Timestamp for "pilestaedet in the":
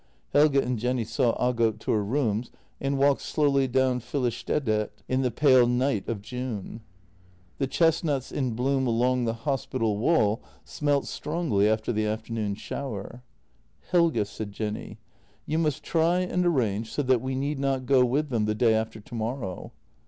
4.01-5.29